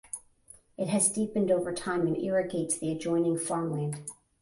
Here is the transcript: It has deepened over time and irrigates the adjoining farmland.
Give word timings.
It 0.79 0.87
has 0.87 1.11
deepened 1.13 1.51
over 1.51 1.71
time 1.71 2.07
and 2.07 2.17
irrigates 2.17 2.75
the 2.75 2.89
adjoining 2.91 3.37
farmland. 3.37 4.09